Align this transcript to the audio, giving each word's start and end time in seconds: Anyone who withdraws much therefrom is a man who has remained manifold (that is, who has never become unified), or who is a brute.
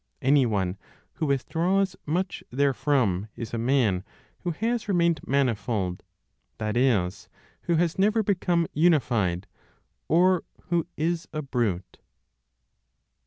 Anyone 0.23 0.79
who 1.13 1.27
withdraws 1.27 1.95
much 2.07 2.43
therefrom 2.51 3.27
is 3.35 3.53
a 3.53 3.59
man 3.59 4.03
who 4.39 4.49
has 4.49 4.87
remained 4.87 5.19
manifold 5.27 6.01
(that 6.57 6.75
is, 6.75 7.29
who 7.69 7.75
has 7.75 7.99
never 7.99 8.23
become 8.23 8.65
unified), 8.73 9.45
or 10.07 10.43
who 10.69 10.87
is 10.97 11.27
a 11.33 11.43
brute. 11.43 11.99